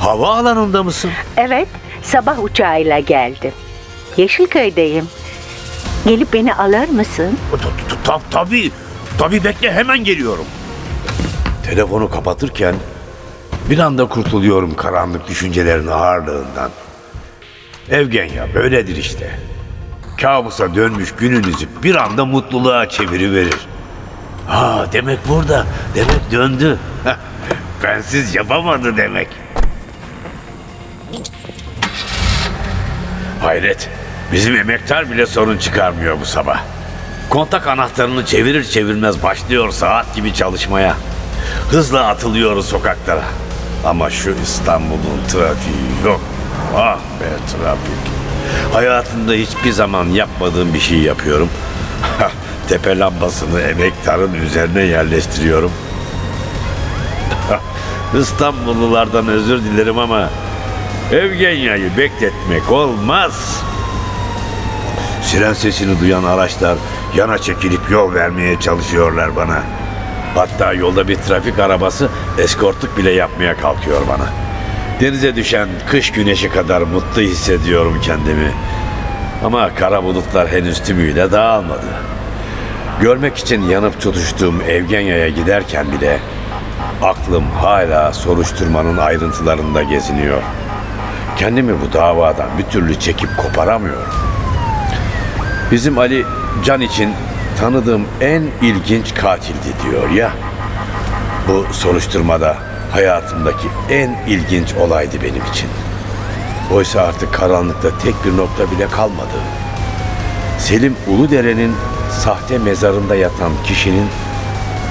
Havaalanında 0.00 0.82
mısın? 0.82 1.10
Evet, 1.36 1.68
sabah 2.02 2.42
uçağıyla 2.44 2.98
geldim. 2.98 3.52
Yeşilköy'deyim. 4.16 5.08
Gelip 6.06 6.32
beni 6.32 6.54
alır 6.54 6.88
mısın? 6.88 7.38
Ta- 7.50 7.58
ta- 7.58 8.02
ta- 8.04 8.20
Tabii. 8.30 8.70
Tabii 9.18 9.44
bekle 9.44 9.72
hemen 9.72 10.04
geliyorum. 10.04 10.44
Telefonu 11.66 12.10
kapatırken 12.10 12.74
Bir 13.70 13.78
anda 13.78 14.06
kurtuluyorum 14.08 14.74
karanlık 14.76 15.28
düşüncelerin 15.28 15.86
ağırlığından. 15.86 16.70
Evgenya 17.90 18.54
böyledir 18.54 18.96
işte. 18.96 19.38
Kabusa 20.20 20.74
dönmüş 20.74 21.12
gününüzü 21.18 21.68
bir 21.82 21.94
anda 21.94 22.24
mutluluğa 22.24 22.88
çeviriverir. 22.88 23.66
Ha 24.48 24.86
demek 24.92 25.18
burada. 25.28 25.66
Demek 25.94 26.30
döndü. 26.32 26.78
Bensiz 27.84 28.34
yapamadı 28.34 28.96
demek. 28.96 29.28
Hayret. 33.42 33.88
Bizim 34.32 34.56
emektar 34.56 35.10
bile 35.10 35.26
sorun 35.26 35.58
çıkarmıyor 35.58 36.20
bu 36.20 36.24
sabah. 36.24 36.60
Kontak 37.30 37.66
anahtarını 37.66 38.26
çevirir 38.26 38.64
çevirmez 38.64 39.22
başlıyor 39.22 39.70
saat 39.70 40.14
gibi 40.14 40.34
çalışmaya. 40.34 40.96
Hızla 41.70 42.06
atılıyoruz 42.06 42.66
sokaklara. 42.68 43.24
Ama 43.84 44.10
şu 44.10 44.34
İstanbul'un 44.42 45.20
trafiği 45.28 46.04
yok. 46.04 46.20
Ah 46.76 46.96
be 46.96 47.28
trafik. 47.52 48.16
Hayatımda 48.72 49.32
hiçbir 49.32 49.72
zaman 49.72 50.04
yapmadığım 50.06 50.74
bir 50.74 50.80
şey 50.80 50.98
yapıyorum. 50.98 51.48
Tepe 52.68 52.98
lambasını 52.98 53.60
emektarın 53.60 54.34
üzerine 54.34 54.82
yerleştiriyorum. 54.82 55.72
İstanbullulardan 58.20 59.28
özür 59.28 59.62
dilerim 59.62 59.98
ama 59.98 60.30
Evgenya'yı 61.12 61.96
bekletmek 61.96 62.70
olmaz. 62.70 63.62
Siren 65.36 65.52
sesini 65.52 66.00
duyan 66.00 66.24
araçlar 66.24 66.78
yana 67.16 67.38
çekilip 67.38 67.90
yol 67.90 68.14
vermeye 68.14 68.60
çalışıyorlar 68.60 69.36
bana. 69.36 69.62
Hatta 70.34 70.72
yolda 70.72 71.08
bir 71.08 71.16
trafik 71.16 71.58
arabası 71.58 72.08
eskortluk 72.38 72.98
bile 72.98 73.10
yapmaya 73.10 73.56
kalkıyor 73.56 74.00
bana. 74.08 74.28
Denize 75.00 75.36
düşen 75.36 75.68
kış 75.90 76.12
güneşi 76.12 76.48
kadar 76.48 76.82
mutlu 76.82 77.22
hissediyorum 77.22 78.00
kendimi. 78.02 78.52
Ama 79.44 79.74
kara 79.74 80.04
bulutlar 80.04 80.48
henüz 80.48 80.82
tümüyle 80.82 81.32
dağılmadı. 81.32 81.86
Görmek 83.00 83.36
için 83.36 83.62
yanıp 83.62 84.00
tutuştuğum 84.00 84.62
Evgenya'ya 84.68 85.28
giderken 85.28 85.86
bile 85.92 86.18
aklım 87.02 87.50
hala 87.50 88.12
soruşturmanın 88.12 88.96
ayrıntılarında 88.96 89.82
geziniyor. 89.82 90.42
Kendimi 91.38 91.72
bu 91.80 91.92
davadan 91.92 92.48
bir 92.58 92.64
türlü 92.64 93.00
çekip 93.00 93.36
koparamıyorum. 93.36 94.25
Bizim 95.70 95.98
Ali 95.98 96.24
Can 96.64 96.80
için 96.80 97.14
tanıdığım 97.58 98.06
en 98.20 98.42
ilginç 98.62 99.14
katildi 99.14 99.74
diyor 99.84 100.10
ya. 100.10 100.32
Bu 101.48 101.74
soruşturmada 101.74 102.56
hayatımdaki 102.92 103.68
en 103.90 104.16
ilginç 104.28 104.74
olaydı 104.74 105.16
benim 105.22 105.42
için. 105.52 105.68
Oysa 106.72 107.02
artık 107.02 107.34
karanlıkta 107.34 107.98
tek 107.98 108.14
bir 108.24 108.36
nokta 108.36 108.70
bile 108.70 108.86
kalmadı. 108.88 109.36
Selim 110.58 110.96
Uludere'nin 111.08 111.74
sahte 112.10 112.58
mezarında 112.58 113.16
yatan 113.16 113.52
kişinin 113.64 114.06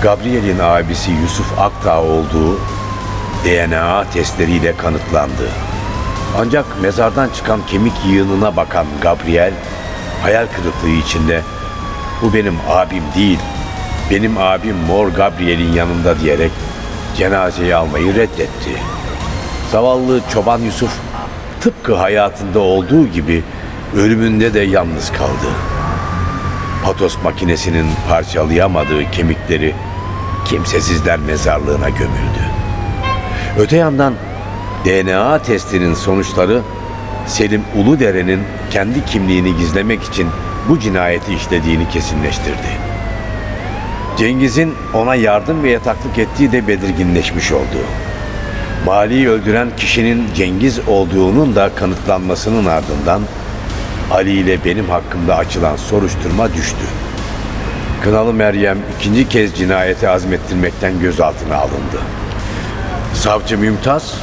Gabriel'in 0.03 0.59
abisi 0.59 1.11
Yusuf 1.11 1.59
Akdağ 1.59 2.01
olduğu 2.01 2.59
DNA 3.45 4.05
testleriyle 4.13 4.77
kanıtlandı. 4.77 5.49
Ancak 6.39 6.65
mezardan 6.81 7.29
çıkan 7.29 7.59
kemik 7.67 7.93
yığınına 8.07 8.55
bakan 8.55 8.85
Gabriel 9.01 9.53
hayal 10.25 10.47
kırıklığı 10.47 10.89
içinde 10.89 11.41
bu 12.21 12.33
benim 12.33 12.55
abim 12.69 13.03
değil, 13.15 13.39
benim 14.11 14.37
abim 14.37 14.75
Mor 14.75 15.07
Gabriel'in 15.07 15.73
yanında 15.73 16.19
diyerek 16.19 16.51
cenazeyi 17.17 17.75
almayı 17.75 18.15
reddetti. 18.15 18.71
Zavallı 19.71 20.21
çoban 20.33 20.59
Yusuf 20.59 20.91
tıpkı 21.61 21.95
hayatında 21.95 22.59
olduğu 22.59 23.07
gibi 23.07 23.43
ölümünde 23.95 24.53
de 24.53 24.59
yalnız 24.59 25.11
kaldı. 25.11 25.49
Patos 26.83 27.23
makinesinin 27.23 27.87
parçalayamadığı 28.09 29.11
kemikleri 29.11 29.75
kimsesizler 30.45 31.19
mezarlığına 31.19 31.89
gömüldü. 31.89 32.45
Öte 33.59 33.77
yandan 33.77 34.13
DNA 34.85 35.39
testinin 35.39 35.93
sonuçları 35.93 36.61
Selim 37.27 37.63
Uludere'nin 37.75 38.39
kendi 38.71 39.05
kimliğini 39.05 39.57
gizlemek 39.57 40.03
için 40.03 40.27
bu 40.69 40.79
cinayeti 40.79 41.33
işlediğini 41.33 41.89
kesinleştirdi. 41.89 42.67
Cengiz'in 44.17 44.73
ona 44.93 45.15
yardım 45.15 45.63
ve 45.63 45.69
yataklık 45.69 46.17
ettiği 46.17 46.51
de 46.51 46.67
belirginleşmiş 46.67 47.51
oldu. 47.51 47.77
Mali'yi 48.85 49.29
öldüren 49.29 49.67
kişinin 49.77 50.23
Cengiz 50.35 50.79
olduğunun 50.87 51.55
da 51.55 51.75
kanıtlanmasının 51.75 52.65
ardından 52.65 53.21
Ali 54.11 54.31
ile 54.31 54.65
benim 54.65 54.89
hakkımda 54.89 55.35
açılan 55.35 55.75
soruşturma 55.75 56.53
düştü. 56.53 56.85
Kınalı 58.03 58.33
Meryem 58.33 58.77
ikinci 58.99 59.29
kez 59.29 59.55
cinayeti 59.55 60.09
azmettirmekten 60.09 60.99
gözaltına 60.99 61.55
alındı. 61.55 62.01
Savcı 63.13 63.57
Mümtaz 63.57 64.13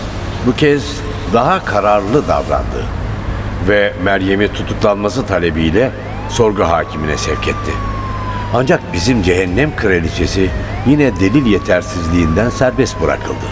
bu 0.47 0.57
kez 0.57 1.01
daha 1.33 1.65
kararlı 1.65 2.29
davrandı 2.29 2.85
ve 3.69 3.93
Meryem'i 4.03 4.53
tutuklanması 4.53 5.27
talebiyle 5.27 5.91
sorgu 6.29 6.63
hakimine 6.63 7.17
sevk 7.17 7.49
etti. 7.49 7.73
Ancak 8.55 8.93
bizim 8.93 9.23
cehennem 9.23 9.77
kraliçesi 9.77 10.51
yine 10.87 11.21
delil 11.21 11.47
yetersizliğinden 11.47 12.51
serbest 12.51 13.01
bırakıldı. 13.01 13.47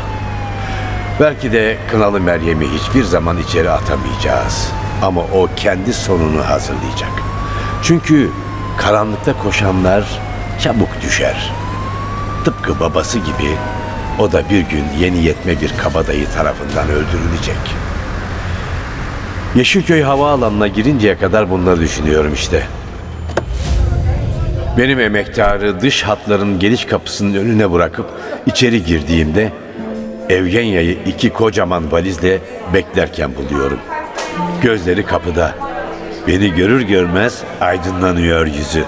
Belki 1.20 1.52
de 1.52 1.76
Kınalı 1.90 2.20
Meryem'i 2.20 2.66
hiçbir 2.68 3.04
zaman 3.04 3.38
içeri 3.38 3.70
atamayacağız. 3.70 4.68
Ama 5.02 5.20
o 5.20 5.48
kendi 5.56 5.92
sonunu 5.92 6.48
hazırlayacak. 6.48 7.10
Çünkü 7.82 8.30
karanlıkta 8.76 9.38
koşanlar 9.38 10.04
çabuk 10.60 11.02
düşer. 11.02 11.52
Tıpkı 12.44 12.80
babası 12.80 13.18
gibi 13.18 13.56
o 14.20 14.32
da 14.32 14.50
bir 14.50 14.60
gün 14.60 14.84
yeni 15.00 15.24
yetme 15.24 15.60
bir 15.60 15.72
kabadayı 15.78 16.26
tarafından 16.36 16.88
öldürülecek. 16.88 17.56
Yeşilköy 19.54 20.02
havaalanına 20.02 20.66
girinceye 20.66 21.18
kadar 21.18 21.50
bunları 21.50 21.80
düşünüyorum 21.80 22.34
işte. 22.34 22.62
Benim 24.78 25.00
emektarı 25.00 25.80
dış 25.80 26.02
hatların 26.02 26.58
geliş 26.58 26.84
kapısının 26.84 27.34
önüne 27.34 27.72
bırakıp 27.72 28.06
içeri 28.46 28.84
girdiğimde 28.84 29.52
Evgenya'yı 30.28 30.98
iki 31.06 31.30
kocaman 31.30 31.92
valizle 31.92 32.38
beklerken 32.74 33.30
buluyorum. 33.36 33.78
Gözleri 34.62 35.06
kapıda. 35.06 35.54
Beni 36.26 36.54
görür 36.54 36.80
görmez 36.80 37.42
aydınlanıyor 37.60 38.46
yüzü. 38.46 38.84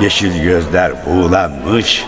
Yeşil 0.00 0.42
gözler 0.42 0.92
buğulanmış. 1.06 2.04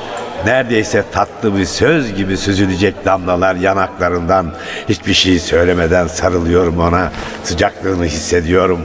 Neredeyse 0.46 1.04
tatlı 1.12 1.56
bir 1.58 1.64
söz 1.64 2.14
gibi 2.14 2.36
süzülecek 2.36 3.04
damlalar 3.04 3.54
yanaklarından. 3.54 4.54
Hiçbir 4.88 5.14
şey 5.14 5.38
söylemeden 5.38 6.06
sarılıyorum 6.06 6.80
ona. 6.80 7.12
Sıcaklığını 7.44 8.04
hissediyorum. 8.04 8.80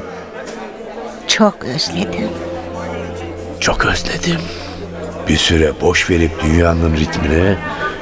Çok 1.27 1.63
özledim. 1.63 2.29
Çok 3.59 3.85
özledim. 3.85 4.41
Bir 5.27 5.37
süre 5.37 5.71
boş 5.81 6.09
verip 6.09 6.43
dünyanın 6.43 6.97
ritmine, 6.97 7.57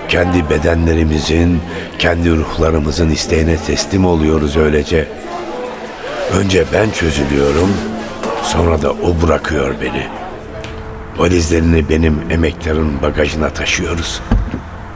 kendi 0.10 0.50
bedenlerimizin, 0.50 1.62
kendi 2.00 2.32
ruhlarımızın 2.32 3.10
isteğine 3.10 3.58
teslim 3.58 4.06
oluyoruz 4.06 4.58
öylece. 4.58 5.08
Önce 6.40 6.66
ben 6.74 6.90
çözülüyorum, 6.90 7.78
sonra 8.44 8.82
da 8.82 8.92
o 8.92 9.28
bırakıyor 9.28 9.76
beni. 9.82 10.23
Valizlerini 11.18 11.90
benim 11.90 12.22
emektarın 12.32 13.02
bagajına 13.02 13.50
taşıyoruz. 13.50 14.22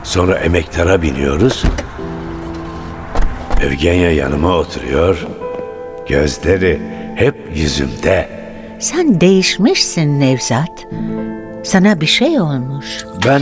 Sonra 0.04 0.36
emektara 0.36 1.02
biniyoruz. 1.02 1.64
Evgenya 3.62 4.12
yanıma 4.12 4.56
oturuyor. 4.58 5.28
Gözleri 6.08 6.82
hep 7.16 7.36
yüzümde. 7.56 8.30
Sen 8.80 9.22
değişmişsin 9.22 10.20
Nevzat. 10.20 10.88
Sana 11.64 12.02
bir 12.02 12.06
şey 12.06 12.40
olmuş. 12.40 12.86
Ben 13.26 13.42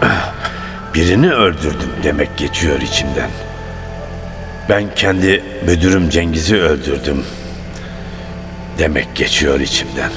birini 0.94 1.32
öldürdüm 1.32 1.90
demek 2.02 2.36
geçiyor 2.36 2.80
içimden. 2.80 3.30
Ben 4.68 4.84
kendi 4.96 5.42
müdürüm 5.66 6.10
Cengiz'i 6.10 6.56
öldürdüm 6.56 7.24
demek 8.78 9.14
geçiyor 9.14 9.60
içimden. 9.60 10.10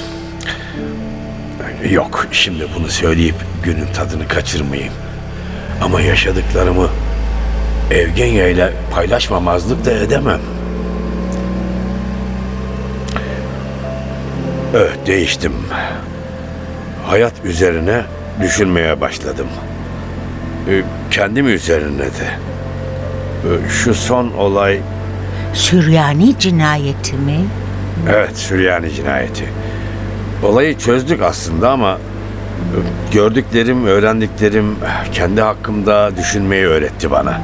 Yok 1.92 2.28
şimdi 2.32 2.68
bunu 2.76 2.88
söyleyip 2.88 3.36
günün 3.64 3.86
tadını 3.94 4.28
kaçırmayayım. 4.28 4.94
Ama 5.82 6.02
yaşadıklarımı 6.02 6.88
Evgenya 7.92 8.48
ile 8.48 8.74
paylaşmamazlık 8.94 9.86
da 9.86 9.92
edemem. 9.92 10.40
Evet 14.76 14.98
değiştim. 15.08 15.54
Hayat 17.08 17.34
üzerine 17.44 18.02
düşünmeye 18.42 19.02
başladım. 19.02 19.48
Ee, 20.70 20.82
Kendim 21.12 21.48
üzerine 21.48 22.00
de. 22.00 22.28
Ee, 23.46 23.70
Şu 23.70 23.94
son 23.94 24.32
olay, 24.32 24.80
Süryani 25.54 26.40
cinayeti 26.40 27.16
mi? 27.16 27.40
evet 28.10 28.38
Süryani 28.38 28.94
cinayeti. 28.94 29.44
Olayı 30.44 30.78
çözdük 30.78 31.22
aslında 31.22 31.72
ama 31.72 31.94
e, 31.94 32.78
gördüklerim, 33.14 33.86
öğrendiklerim 33.86 34.76
kendi 35.14 35.42
hakkımda 35.42 36.18
düşünmeyi 36.18 36.66
öğretti 36.66 37.12
bana. 37.12 37.42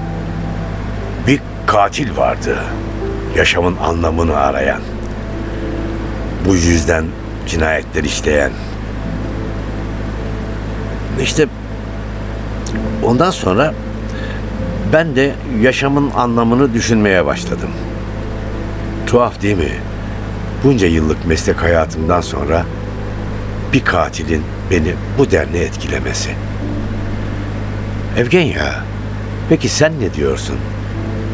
Bir 1.27 1.39
katil 1.65 2.17
vardı. 2.17 2.57
Yaşamın 3.37 3.77
anlamını 3.77 4.37
arayan. 4.37 4.81
Bu 6.47 6.55
yüzden 6.55 7.05
cinayetler 7.47 8.03
işleyen. 8.03 8.51
İşte 11.21 11.47
ondan 13.03 13.31
sonra 13.31 13.73
ben 14.93 15.15
de 15.15 15.31
yaşamın 15.61 16.11
anlamını 16.15 16.73
düşünmeye 16.73 17.25
başladım. 17.25 17.69
Tuhaf 19.07 19.41
değil 19.41 19.57
mi? 19.57 19.71
Bunca 20.63 20.87
yıllık 20.87 21.25
meslek 21.25 21.61
hayatımdan 21.61 22.21
sonra 22.21 22.65
bir 23.73 23.85
katilin 23.85 24.43
beni 24.71 24.93
bu 25.17 25.31
denli 25.31 25.57
etkilemesi. 25.57 26.29
Evgenya, 28.17 28.83
peki 29.49 29.69
sen 29.69 29.93
ne 29.99 30.13
diyorsun? 30.13 30.57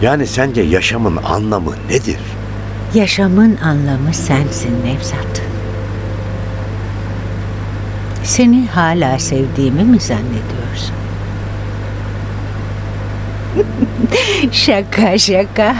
Yani 0.02 0.28
sence 0.28 0.62
yaşamın 0.62 1.17
anlamı 1.17 1.73
nedir? 1.89 2.19
Yaşamın 2.93 3.58
anlamı 3.58 4.13
sensin 4.13 4.86
Nevzat. 4.86 5.41
Seni 8.23 8.67
hala 8.67 9.19
sevdiğimi 9.19 9.84
mi 9.84 9.99
zannediyorsun? 9.99 10.95
şaka 14.52 15.17
şaka. 15.17 15.75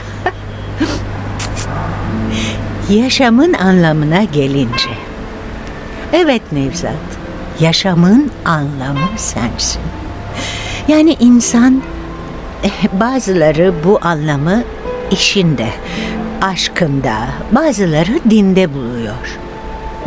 Yaşamın 2.89 3.54
anlamına 3.54 4.24
gelince. 4.24 5.09
Evet 6.13 6.41
Nevzat, 6.52 6.93
yaşamın 7.60 8.32
anlamı 8.45 9.08
sensin. 9.17 9.82
Yani 10.88 11.17
insan 11.19 11.82
eh, 12.63 13.00
bazıları 13.00 13.74
bu 13.84 14.00
anlamı 14.02 14.63
işinde, 15.12 15.67
aşkında, 16.41 17.15
bazıları 17.52 18.19
dinde 18.30 18.74
buluyor. 18.74 19.39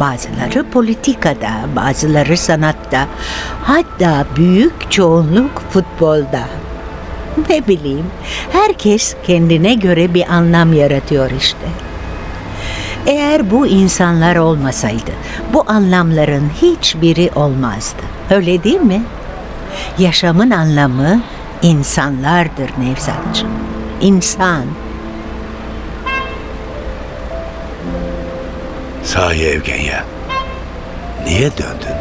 Bazıları 0.01 0.71
politikada, 0.71 1.53
bazıları 1.77 2.37
sanatta, 2.37 3.07
hatta 3.62 4.27
büyük 4.37 4.91
çoğunluk 4.91 5.62
futbolda. 5.71 6.49
Ne 7.49 7.67
bileyim, 7.67 8.07
herkes 8.53 9.17
kendine 9.27 9.75
göre 9.75 10.15
bir 10.15 10.33
anlam 10.33 10.73
yaratıyor 10.73 11.31
işte. 11.31 11.92
Eğer 13.07 13.51
bu 13.51 13.67
insanlar 13.67 14.37
olmasaydı, 14.37 15.11
bu 15.53 15.65
anlamların 15.67 16.51
hiçbiri 16.62 17.31
olmazdı. 17.35 18.03
Öyle 18.31 18.65
değil 18.65 18.81
mi? 18.81 19.03
Yaşamın 19.99 20.51
anlamı 20.51 21.21
insanlardır 21.62 22.71
Nevzatçığım. 22.79 23.51
İnsan. 24.01 24.65
Sahi 29.05 29.45
Evgenya. 29.45 30.05
Niye 31.27 31.51
döndün? 31.51 31.97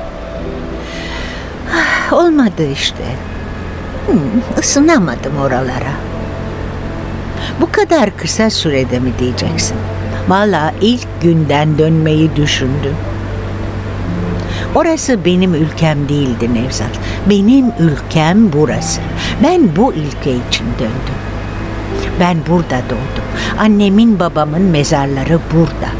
Olmadı 2.11 2.71
işte. 2.73 3.03
Hmm, 4.05 4.19
ısınamadım 4.59 5.37
oralara. 5.41 5.93
Bu 7.61 7.71
kadar 7.71 8.17
kısa 8.17 8.49
sürede 8.49 8.99
mi 8.99 9.11
diyeceksin? 9.19 9.77
Valla 10.31 10.73
ilk 10.81 11.07
günden 11.21 11.77
dönmeyi 11.77 12.35
düşündüm. 12.35 12.95
Orası 14.75 15.25
benim 15.25 15.53
ülkem 15.53 16.09
değildi 16.09 16.53
Nevzat. 16.53 16.99
Benim 17.29 17.65
ülkem 17.79 18.53
burası. 18.53 19.01
Ben 19.43 19.75
bu 19.75 19.93
ülke 19.93 20.31
için 20.31 20.65
döndüm. 20.79 21.19
Ben 22.19 22.37
burada 22.49 22.81
doğdum. 22.89 23.25
Annemin 23.59 24.19
babamın 24.19 24.61
mezarları 24.61 25.39
burada. 25.53 25.91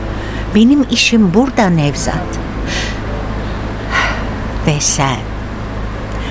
Benim 0.56 0.86
işim 0.92 1.34
burada 1.34 1.70
Nevzat. 1.70 2.40
Ve 4.68 4.80
sen, 4.80 5.20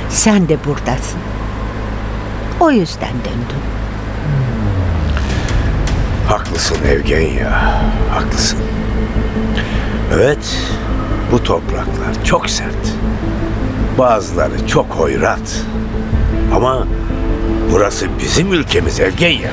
sen 0.08 0.48
de 0.48 0.56
buradasın. 0.66 1.20
O 2.60 2.70
yüzden 2.70 3.14
döndüm. 3.24 3.79
Haklısın 6.30 6.76
Evgenya, 6.88 7.50
haklısın. 8.10 8.58
Evet, 10.14 10.58
bu 11.32 11.42
topraklar 11.42 12.24
çok 12.24 12.50
sert. 12.50 12.94
Bazıları 13.98 14.66
çok 14.66 14.86
hoyrat. 14.86 15.62
Ama 16.54 16.86
burası 17.72 18.06
bizim 18.22 18.52
ülkemiz 18.52 19.00
Evgenya. 19.00 19.50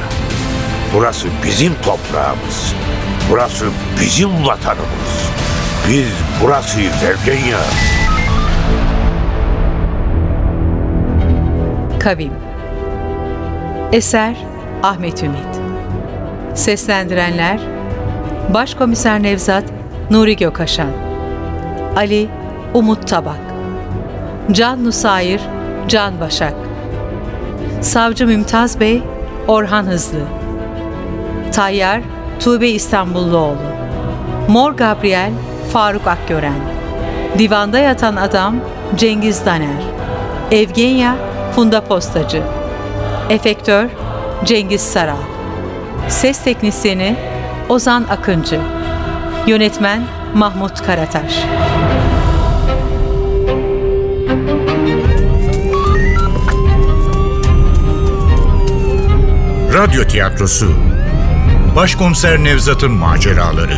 Burası 0.94 1.28
bizim 1.44 1.74
toprağımız. 1.74 2.76
Burası 3.32 3.66
bizim 4.02 4.46
vatanımız. 4.46 5.32
Biz 5.90 6.12
burasıyız 6.44 7.04
Evgenya. 7.04 7.58
Kavim 12.00 12.34
Eser 13.92 14.36
Ahmet 14.84 15.24
Ümit 15.24 15.57
Seslendirenler 16.58 17.60
Başkomiser 18.54 19.24
Nevzat 19.24 19.64
Nuri 20.12 20.36
Gökaşan 20.36 20.92
Ali 21.96 22.30
Umut 22.74 23.08
Tabak 23.08 23.40
Can 24.52 24.86
Nusayir 24.86 25.42
Can 25.88 26.20
Başak 26.20 26.54
Savcı 27.82 28.28
Mümtaz 28.28 28.80
Bey 28.80 29.04
Orhan 29.48 29.86
Hızlı 29.86 30.20
Tayyar 31.52 32.02
Tuğbe 32.40 32.70
İstanbulluoğlu 32.70 33.58
Mor 34.48 34.72
Gabriel 34.72 35.32
Faruk 35.74 36.08
Akgören 36.08 36.60
Divanda 37.38 37.80
yatan 37.80 38.16
adam 38.16 38.56
Cengiz 38.96 39.46
Daner 39.46 39.84
Evgenya 40.52 41.16
Funda 41.56 41.84
Postacı 41.84 42.42
Efektör 43.30 43.86
Cengiz 44.46 44.82
Saral 44.82 45.37
Ses 46.10 46.44
Teknisyeni 46.44 47.16
Ozan 47.70 48.04
Akıncı 48.04 48.60
Yönetmen 49.48 50.04
Mahmut 50.36 50.86
Karataş 50.86 51.34
Radyo 59.74 60.04
tiyatrosu 60.04 60.72
Başkomiser 61.76 62.44
Nevzat'ın 62.44 62.92
maceraları 62.92 63.78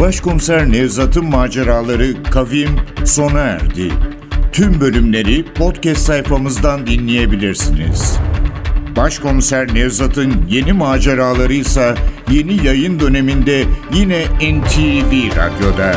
Başkomiser 0.00 0.72
Nevzat'ın 0.72 1.24
maceraları 1.30 2.22
Kavim 2.22 2.80
sona 3.04 3.40
erdi. 3.40 3.92
Tüm 4.52 4.80
bölümleri 4.80 5.44
podcast 5.54 6.00
sayfamızdan 6.00 6.86
dinleyebilirsiniz. 6.86 8.18
Başkomiser 8.96 9.74
Nevzat'ın 9.74 10.34
yeni 10.48 10.72
maceraları 10.72 11.52
ise 11.54 11.94
yeni 12.30 12.66
yayın 12.66 13.00
döneminde 13.00 13.64
yine 13.94 14.24
NTV 14.24 15.36
Radyo'da. 15.36 15.96